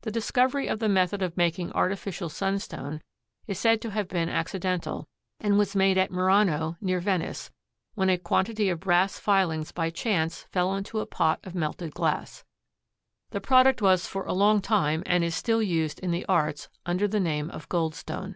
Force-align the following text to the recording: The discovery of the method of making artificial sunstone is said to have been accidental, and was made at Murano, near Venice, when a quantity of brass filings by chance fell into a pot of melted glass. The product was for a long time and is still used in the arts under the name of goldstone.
The 0.00 0.10
discovery 0.10 0.66
of 0.66 0.80
the 0.80 0.88
method 0.88 1.22
of 1.22 1.36
making 1.36 1.70
artificial 1.70 2.28
sunstone 2.28 3.00
is 3.46 3.60
said 3.60 3.80
to 3.82 3.90
have 3.92 4.08
been 4.08 4.28
accidental, 4.28 5.06
and 5.38 5.56
was 5.56 5.76
made 5.76 5.96
at 5.96 6.10
Murano, 6.10 6.76
near 6.80 6.98
Venice, 6.98 7.52
when 7.94 8.10
a 8.10 8.18
quantity 8.18 8.68
of 8.70 8.80
brass 8.80 9.20
filings 9.20 9.70
by 9.70 9.88
chance 9.90 10.48
fell 10.50 10.74
into 10.74 10.98
a 10.98 11.06
pot 11.06 11.38
of 11.44 11.54
melted 11.54 11.94
glass. 11.94 12.42
The 13.30 13.40
product 13.40 13.80
was 13.80 14.08
for 14.08 14.24
a 14.24 14.32
long 14.32 14.60
time 14.60 15.04
and 15.06 15.22
is 15.22 15.36
still 15.36 15.62
used 15.62 16.00
in 16.00 16.10
the 16.10 16.26
arts 16.26 16.68
under 16.84 17.06
the 17.06 17.20
name 17.20 17.48
of 17.48 17.68
goldstone. 17.68 18.34